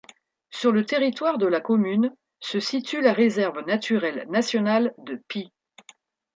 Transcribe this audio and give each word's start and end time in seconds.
Sur 0.49 0.71
le 0.71 0.83
territoire 0.83 1.37
de 1.37 1.45
la 1.45 1.61
commune 1.61 2.11
se 2.39 2.59
situe 2.59 3.01
la 3.01 3.13
réserve 3.13 3.59
naturelle 3.67 4.25
nationale 4.31 4.95
de 4.97 5.21
Py. 5.27 5.51